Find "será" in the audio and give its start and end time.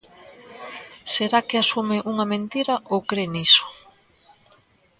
1.13-1.39